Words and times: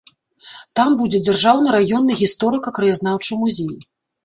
Там 0.79 0.95
будзе 1.01 1.19
дзяржаўны 1.27 1.67
раённы 1.77 2.17
гісторыка-краязнаўчы 2.23 3.41
музей. 3.45 3.73